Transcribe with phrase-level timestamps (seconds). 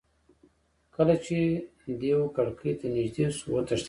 [0.95, 1.37] کله چې
[1.99, 3.79] دېو کړکۍ ته نیژدې شو وتښتېدی.